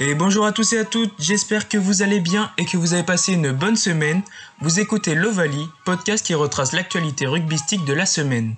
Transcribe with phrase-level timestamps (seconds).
[0.00, 2.94] Et bonjour à tous et à toutes, j'espère que vous allez bien et que vous
[2.94, 4.22] avez passé une bonne semaine.
[4.60, 8.56] Vous écoutez l'Ovalie, podcast qui retrace l'actualité rugbystique de la semaine.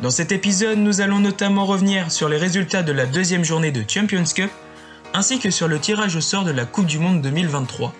[0.00, 3.82] Dans cet épisode, nous allons notamment revenir sur les résultats de la deuxième journée de
[3.88, 4.50] Champions Cup,
[5.14, 7.94] ainsi que sur le tirage au sort de la Coupe du Monde 2023.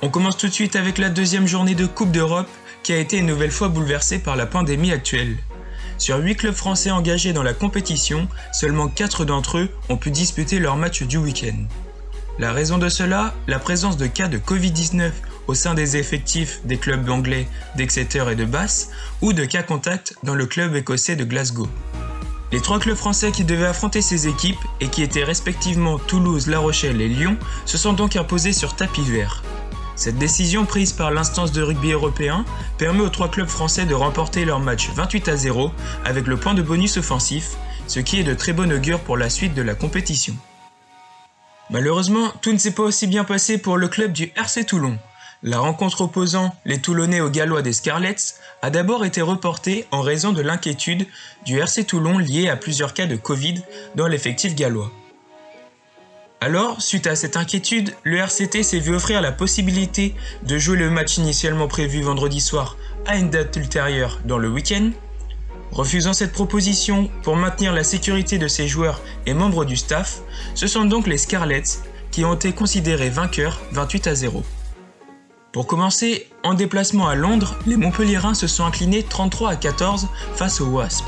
[0.00, 2.48] On commence tout de suite avec la deuxième journée de Coupe d'Europe
[2.82, 5.36] qui a été une nouvelle fois bouleversée par la pandémie actuelle.
[5.98, 10.58] Sur 8 clubs français engagés dans la compétition, seulement 4 d'entre eux ont pu disputer
[10.58, 11.56] leur match du week-end.
[12.38, 15.10] La raison de cela, la présence de cas de Covid-19
[15.46, 18.88] au sein des effectifs des clubs anglais d'Exeter et de Bath
[19.22, 21.68] ou de cas contacts dans le club écossais de Glasgow.
[22.52, 26.58] Les trois clubs français qui devaient affronter ces équipes et qui étaient respectivement Toulouse, La
[26.58, 29.42] Rochelle et Lyon se sont donc imposés sur tapis vert.
[29.96, 32.44] Cette décision prise par l'instance de rugby européen
[32.76, 35.72] permet aux trois clubs français de remporter leur match 28 à 0
[36.04, 37.56] avec le point de bonus offensif,
[37.86, 40.36] ce qui est de très bon augure pour la suite de la compétition.
[41.70, 44.98] Malheureusement, tout ne s'est pas aussi bien passé pour le club du RC Toulon.
[45.42, 50.32] La rencontre opposant les Toulonnais aux Gallois des Scarlets a d'abord été reportée en raison
[50.32, 51.06] de l'inquiétude
[51.46, 53.62] du RC Toulon liée à plusieurs cas de Covid
[53.94, 54.92] dans l'effectif gallois.
[56.42, 60.90] Alors, suite à cette inquiétude, le RCT s'est vu offrir la possibilité de jouer le
[60.90, 64.90] match initialement prévu vendredi soir à une date ultérieure dans le week-end.
[65.72, 70.20] Refusant cette proposition pour maintenir la sécurité de ses joueurs et membres du staff,
[70.54, 71.62] ce sont donc les Scarlets
[72.10, 74.44] qui ont été considérés vainqueurs 28 à 0.
[75.52, 80.60] Pour commencer, en déplacement à Londres, les Montpelliérains se sont inclinés 33 à 14 face
[80.60, 81.04] aux Wasps.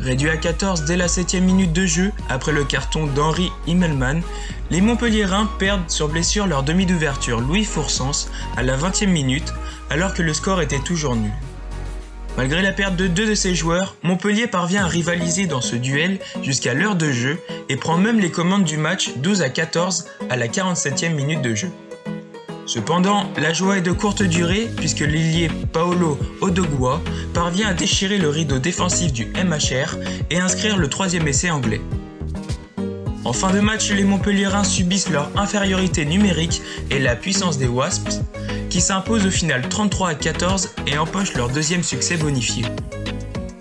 [0.00, 4.22] Réduit à 14 dès la 7 minute de jeu, après le carton d'Henri Himmelmann,
[4.70, 9.52] les Montpelliérains perdent sur blessure leur demi d'ouverture Louis Foursens à la 20e minute,
[9.90, 11.32] alors que le score était toujours nul.
[12.38, 16.18] Malgré la perte de deux de ses joueurs, Montpellier parvient à rivaliser dans ce duel
[16.42, 20.36] jusqu'à l'heure de jeu et prend même les commandes du match 12 à 14 à
[20.36, 21.70] la 47e minute de jeu.
[22.72, 27.00] Cependant, la joie est de courte durée puisque l'ailier Paolo Odogua
[27.34, 29.96] parvient à déchirer le rideau défensif du MHR
[30.30, 31.80] et inscrire le troisième essai anglais.
[33.24, 38.20] En fin de match, les Montpelliérains subissent leur infériorité numérique et la puissance des Wasps,
[38.68, 42.64] qui s'imposent au final 33 à 14 et empochent leur deuxième succès bonifié.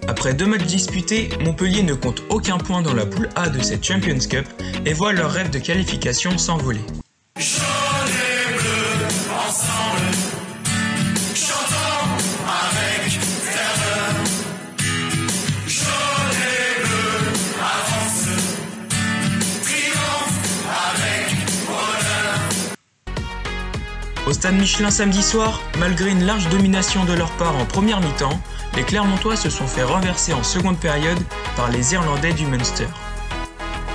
[0.07, 3.83] Après deux matchs disputés, Montpellier ne compte aucun point dans la poule A de cette
[3.83, 4.45] Champions Cup
[4.85, 6.81] et voit leur rêve de qualification s'envoler.
[24.29, 28.39] Au stade Michelin samedi soir, malgré une large domination de leur part en première mi-temps,
[28.75, 31.17] les Clermontois se sont fait renverser en seconde période
[31.55, 32.85] par les Irlandais du Munster.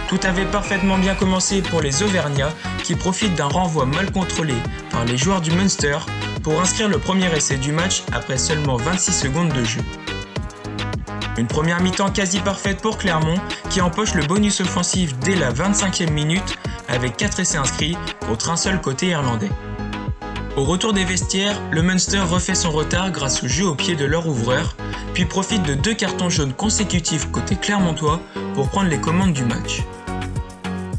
[0.08, 2.52] Tout avait parfaitement bien commencé pour les Auvergnats
[2.82, 4.54] qui profitent d'un renvoi mal contrôlé
[4.90, 5.98] par les joueurs du Munster
[6.42, 9.82] pour inscrire le premier essai du match après seulement 26 secondes de jeu.
[11.38, 13.38] Une première mi-temps quasi parfaite pour Clermont
[13.70, 16.58] qui empoche le bonus offensif dès la 25e minute
[16.88, 17.96] avec 4 essais inscrits
[18.26, 19.50] contre un seul côté irlandais.
[20.56, 24.04] Au retour des vestiaires, le Munster refait son retard grâce au jeu au pied de
[24.04, 24.76] leur ouvreur,
[25.12, 28.20] puis profite de deux cartons jaunes consécutifs côté Clermontois
[28.54, 29.82] pour prendre les commandes du match.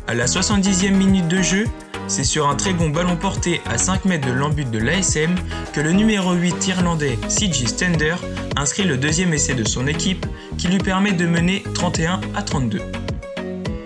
[0.07, 1.67] À la 70e minute de jeu,
[2.07, 5.33] c'est sur un très bon ballon porté à 5 mètres de l'embut de l'ASM
[5.71, 7.67] que le numéro 8 irlandais C.J.
[7.67, 8.15] Stender
[8.57, 10.25] inscrit le deuxième essai de son équipe
[10.57, 12.81] qui lui permet de mener 31 à 32.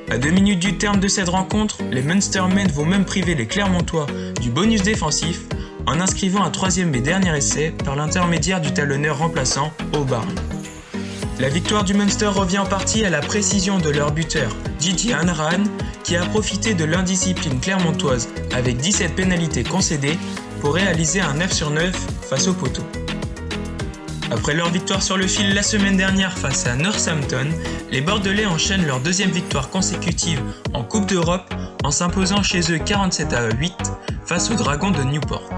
[0.09, 4.07] À deux minutes du terme de cette rencontre, les Munstermen vont même priver les Clermontois
[4.41, 5.41] du bonus défensif
[5.89, 10.35] en inscrivant un troisième et dernier essai par l'intermédiaire du talonneur remplaçant O'Barn.
[11.39, 15.63] La victoire du Munster revient en partie à la précision de leur buteur, Gigi Hanrahan,
[16.03, 20.19] qui a profité de l'indiscipline clermontoise avec 17 pénalités concédées
[20.61, 21.95] pour réaliser un 9 sur 9
[22.29, 22.83] face au poteau.
[24.29, 27.47] Après leur victoire sur le fil la semaine dernière face à Northampton,
[27.92, 30.39] les Bordelais enchaînent leur deuxième victoire consécutive
[30.74, 31.51] en Coupe d'Europe
[31.83, 33.74] en s'imposant chez eux 47 à 8
[34.25, 35.50] face aux Dragons de Newport.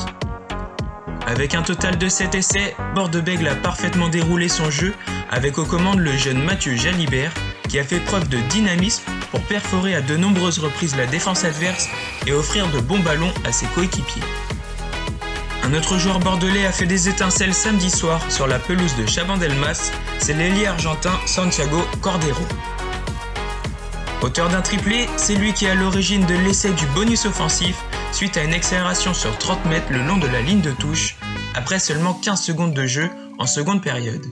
[1.32, 4.94] Avec un total de 7 essais, Bordebègle a parfaitement déroulé son jeu
[5.30, 7.32] avec aux commandes le jeune Mathieu Jalibert
[7.70, 11.88] qui a fait preuve de dynamisme pour perforer à de nombreuses reprises la défense adverse
[12.28, 14.22] et offrir de bons ballons à ses coéquipiers.
[15.64, 19.94] Un autre joueur bordelais a fait des étincelles samedi soir sur la pelouse de Chabandelmas,
[20.20, 22.44] c'est l'ailier argentin Santiago Cordero.
[24.22, 27.78] Auteur d'un triplé, c'est lui qui est à l'origine de l'essai du bonus offensif
[28.12, 31.16] suite à une accélération sur 30 mètres le long de la ligne de touche,
[31.56, 33.10] après seulement 15 secondes de jeu
[33.40, 34.26] en seconde période.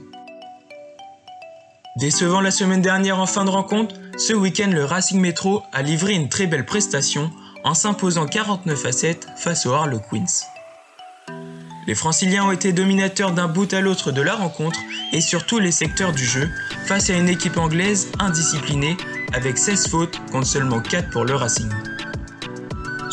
[1.96, 6.14] Décevant la semaine dernière en fin de rencontre, ce week-end le Racing Metro a livré
[6.14, 7.30] une très belle prestation
[7.64, 10.24] en s'imposant 49 à 7 face aux Harlequins.
[11.86, 14.78] Les franciliens ont été dominateurs d'un bout à l'autre de la rencontre
[15.12, 16.48] et sur tous les secteurs du jeu,
[16.86, 18.96] face à une équipe anglaise indisciplinée
[19.32, 21.68] avec 16 fautes contre seulement 4 pour le Racing.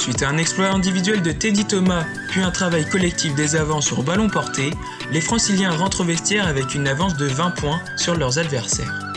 [0.07, 4.04] Suite à un exploit individuel de Teddy Thomas, puis un travail collectif des avants sur
[4.04, 4.71] ballon porté,
[5.12, 9.13] les franciliens rentrent au vestiaire avec une avance de 20 points sur leurs adversaires.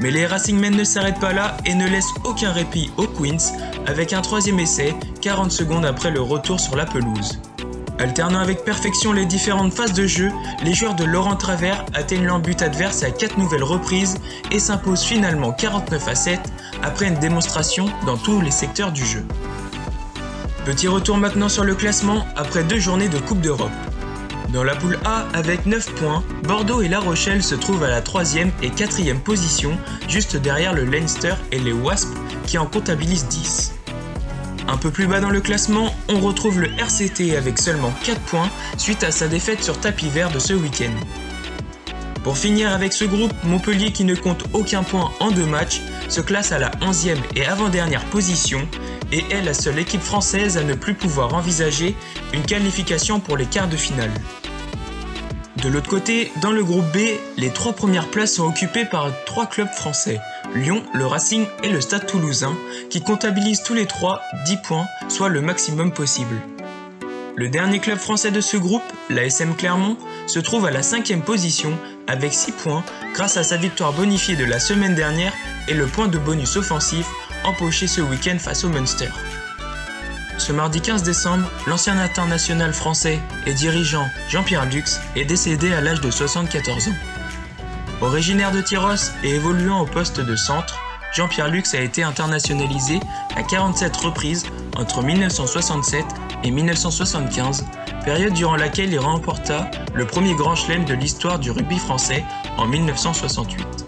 [0.00, 3.52] Mais les Racingmen ne s'arrêtent pas là et ne laissent aucun répit aux Queens
[3.86, 7.38] avec un troisième essai 40 secondes après le retour sur la pelouse.
[7.98, 10.30] Alternant avec perfection les différentes phases de jeu,
[10.64, 14.16] les joueurs de Laurent Travers atteignent l'embut adverse à 4 nouvelles reprises
[14.52, 16.40] et s'imposent finalement 49 à 7
[16.82, 19.22] après une démonstration dans tous les secteurs du jeu.
[20.64, 23.70] Petit retour maintenant sur le classement après deux journées de Coupe d'Europe.
[24.52, 28.00] Dans la poule A, avec 9 points, Bordeaux et La Rochelle se trouvent à la
[28.00, 29.76] 3e et 4e position,
[30.08, 32.12] juste derrière le Leinster et les Wasps
[32.46, 33.74] qui en comptabilisent 10.
[34.68, 38.50] Un peu plus bas dans le classement, on retrouve le RCT avec seulement 4 points
[38.76, 40.92] suite à sa défaite sur tapis vert de ce week-end.
[42.22, 46.20] Pour finir avec ce groupe, Montpellier qui ne compte aucun point en deux matchs se
[46.20, 48.66] classe à la 11e et avant-dernière position
[49.12, 51.96] et est la seule équipe française à ne plus pouvoir envisager
[52.32, 54.12] une qualification pour les quarts de finale.
[55.62, 56.98] De l'autre côté, dans le groupe B,
[57.36, 60.20] les trois premières places sont occupées par trois clubs français,
[60.54, 62.56] Lyon, le Racing et le Stade toulousain,
[62.90, 66.40] qui comptabilisent tous les trois 10 points, soit le maximum possible.
[67.34, 69.96] Le dernier club français de ce groupe, la SM Clermont,
[70.26, 71.76] se trouve à la cinquième position
[72.06, 72.84] avec 6 points
[73.14, 75.32] grâce à sa victoire bonifiée de la semaine dernière
[75.68, 77.06] et le point de bonus offensif
[77.44, 79.08] empoché ce week-end face au Munster.
[80.38, 86.00] Ce mardi 15 décembre, l'ancien international français et dirigeant Jean-Pierre Lux est décédé à l'âge
[86.00, 86.92] de 74 ans.
[88.00, 90.78] Originaire de Tyros et évoluant au poste de centre,
[91.12, 93.00] Jean-Pierre Lux a été internationalisé
[93.34, 94.46] à 47 reprises
[94.76, 96.04] entre 1967
[96.44, 97.64] et 1975,
[98.04, 102.24] période durant laquelle il remporta le premier grand chelem de l'histoire du rugby français
[102.56, 103.87] en 1968.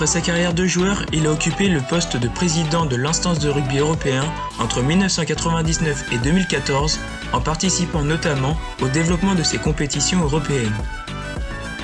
[0.00, 3.50] Après sa carrière de joueur, il a occupé le poste de président de l'instance de
[3.50, 4.24] rugby européen
[4.58, 6.98] entre 1999 et 2014,
[7.34, 10.72] en participant notamment au développement de ces compétitions européennes.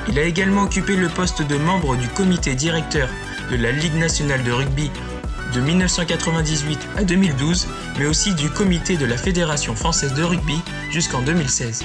[0.09, 3.11] Il a également occupé le poste de membre du comité directeur
[3.51, 4.91] de la Ligue nationale de rugby
[5.55, 7.69] de 1998 à 2012,
[7.99, 10.59] mais aussi du comité de la Fédération française de rugby
[10.91, 11.85] jusqu'en 2016.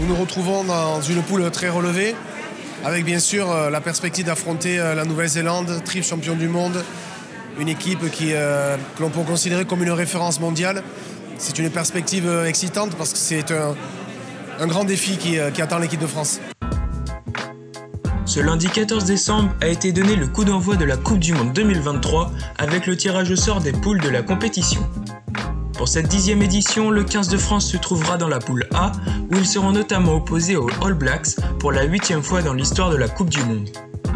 [0.00, 2.16] Nous nous retrouvons dans une poule très relevée,
[2.84, 6.84] avec bien sûr euh, la perspective d'affronter euh, la Nouvelle-Zélande, triple champion du monde,
[7.58, 10.82] une équipe qui, euh, que l'on peut considérer comme une référence mondiale.
[11.38, 16.40] C'est une perspective excitante parce que c'est un, grand défi qui, attend l'équipe de France.
[18.26, 21.52] Ce lundi 14 décembre a été donné le coup d'envoi de la Coupe du Monde
[21.52, 24.80] 2023 avec le tirage au sort des poules de la compétition.
[25.78, 28.90] Pour cette dixième édition, le 15 de France se trouvera dans la poule A,
[29.30, 32.96] où ils seront notamment opposés aux All Blacks pour la huitième fois dans l'histoire de
[32.96, 33.68] la Coupe du Monde.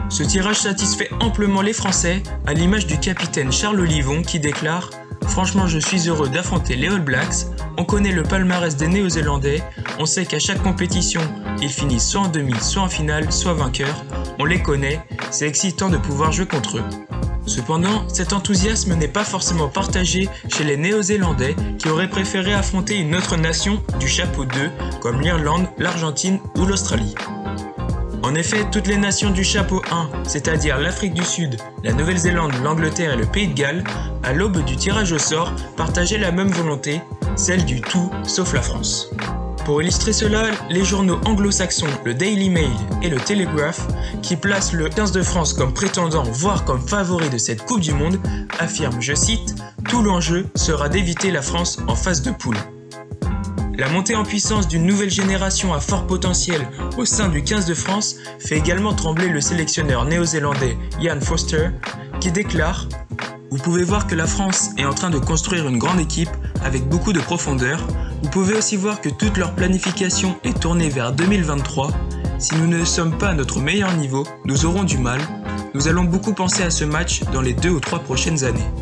[0.08, 4.90] Ce tirage satisfait amplement les Français, à l'image du capitaine Charles Olivon qui déclare
[5.28, 7.46] Franchement, je suis heureux d'affronter les All Blacks.
[7.78, 9.62] On connaît le palmarès des Néo-Zélandais.
[10.00, 11.20] On sait qu'à chaque compétition,
[11.62, 14.04] ils finissent soit en demi, soit en finale, soit vainqueurs.
[14.40, 15.00] On les connaît.
[15.30, 16.84] C'est excitant de pouvoir jouer contre eux.
[17.46, 23.14] Cependant, cet enthousiasme n'est pas forcément partagé chez les Néo-Zélandais qui auraient préféré affronter une
[23.14, 24.70] autre nation du chapeau 2
[25.00, 27.14] comme l'Irlande, l'Argentine ou l'Australie.
[28.22, 33.14] En effet, toutes les nations du chapeau 1, c'est-à-dire l'Afrique du Sud, la Nouvelle-Zélande, l'Angleterre
[33.14, 33.82] et le Pays de Galles,
[34.22, 37.00] à l'aube du tirage au sort, partageaient la même volonté,
[37.34, 39.10] celle du tout sauf la France.
[39.64, 43.86] Pour illustrer cela, les journaux anglo-saxons, le Daily Mail et le Telegraph,
[44.20, 47.92] qui placent le 15 de France comme prétendant, voire comme favori de cette Coupe du
[47.92, 48.18] Monde,
[48.58, 49.54] affirment, je cite,
[49.88, 52.56] Tout l'enjeu sera d'éviter la France en phase de poule.
[53.78, 57.74] La montée en puissance d'une nouvelle génération à fort potentiel au sein du 15 de
[57.74, 61.70] France fait également trembler le sélectionneur néo-zélandais Ian Foster,
[62.20, 62.88] qui déclare
[63.50, 66.30] Vous pouvez voir que la France est en train de construire une grande équipe
[66.64, 67.80] avec beaucoup de profondeur,
[68.22, 71.90] vous pouvez aussi voir que toute leur planification est tournée vers 2023.
[72.38, 75.20] Si nous ne sommes pas à notre meilleur niveau, nous aurons du mal.
[75.74, 78.81] Nous allons beaucoup penser à ce match dans les deux ou trois prochaines années.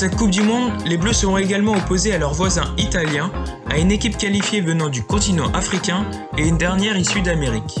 [0.00, 3.30] Cette Coupe du Monde, les Bleus seront également opposés à leurs voisins italiens,
[3.68, 6.06] à une équipe qualifiée venant du continent africain
[6.38, 7.78] et une dernière issue d'Amérique.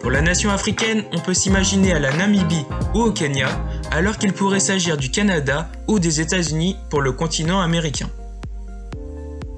[0.00, 3.48] Pour la nation africaine, on peut s'imaginer à la Namibie ou au Kenya,
[3.90, 8.08] alors qu'il pourrait s'agir du Canada ou des États-Unis pour le continent américain.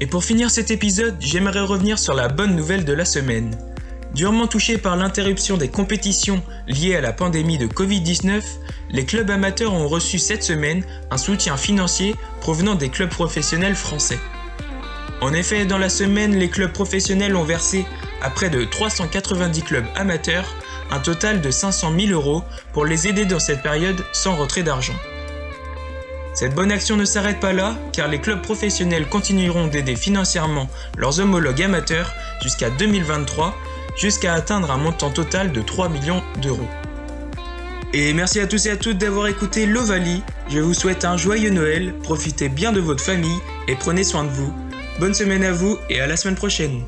[0.00, 3.56] Et pour finir cet épisode, j'aimerais revenir sur la bonne nouvelle de la semaine.
[4.14, 8.42] Durement touchés par l'interruption des compétitions liées à la pandémie de Covid-19,
[8.90, 14.18] les clubs amateurs ont reçu cette semaine un soutien financier provenant des clubs professionnels français.
[15.20, 17.86] En effet, dans la semaine, les clubs professionnels ont versé
[18.22, 20.54] à près de 390 clubs amateurs
[20.90, 24.96] un total de 500 000 euros pour les aider dans cette période sans retrait d'argent.
[26.36, 31.18] Cette bonne action ne s'arrête pas là, car les clubs professionnels continueront d'aider financièrement leurs
[31.18, 33.56] homologues amateurs jusqu'à 2023,
[33.96, 36.68] jusqu'à atteindre un montant total de 3 millions d'euros.
[37.92, 40.22] Et merci à tous et à toutes d'avoir écouté l'Ovalie.
[40.48, 43.38] Je vous souhaite un joyeux Noël, profitez bien de votre famille
[43.68, 44.52] et prenez soin de vous.
[45.00, 46.82] Bonne semaine à vous et à la semaine prochaine.